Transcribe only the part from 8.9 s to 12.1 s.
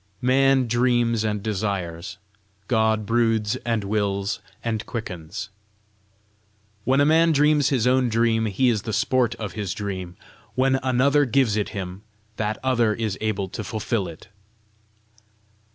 sport of his dream; when Another gives it him,